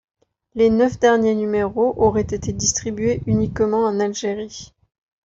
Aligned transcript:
Les 0.55 0.71
neuf 0.71 0.97
derniers 0.97 1.35
numéros 1.35 1.93
auraient 1.95 2.21
été 2.23 2.53
distribués 2.53 3.21
uniquement 3.27 3.85
en 3.85 3.99
Algérie. 3.99 4.73